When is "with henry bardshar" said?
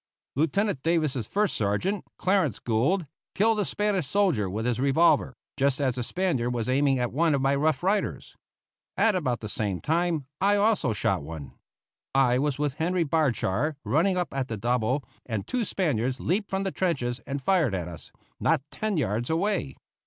12.57-13.75